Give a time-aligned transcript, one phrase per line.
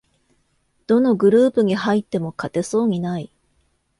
[0.87, 3.31] どのグループに入っても勝てそうにない